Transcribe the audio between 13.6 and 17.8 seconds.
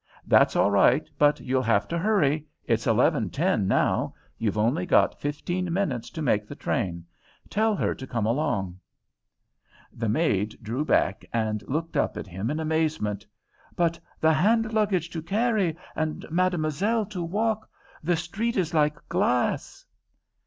"But, the hand luggage to carry, and Mademoiselle to walk!